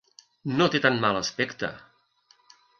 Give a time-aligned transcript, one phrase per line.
[0.61, 1.71] No té tan mal aspecte.